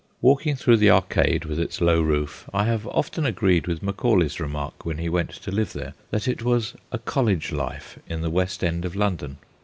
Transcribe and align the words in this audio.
Walking 0.19 0.55
through 0.55 0.77
the 0.77 0.89
arcade 0.89 1.45
with 1.45 1.59
its 1.59 1.79
low 1.79 2.01
roof 2.01 2.49
I 2.51 2.63
have 2.65 2.87
often 2.87 3.23
agreed 3.23 3.67
MAT 3.67 3.67
LEWIS 3.67 3.79
77 3.81 3.87
with 3.87 3.95
Macaulay's 4.15 4.39
remark 4.39 4.83
when 4.83 4.97
he 4.97 5.09
went 5.09 5.29
to 5.29 5.51
live 5.51 5.73
there, 5.73 5.93
that 6.09 6.27
it 6.27 6.41
was 6.41 6.73
a 6.91 6.97
college 6.97 7.51
life 7.51 7.99
in 8.09 8.21
the 8.21 8.31
West 8.31 8.63
End 8.63 8.83
of 8.83 8.95
London. 8.95 9.37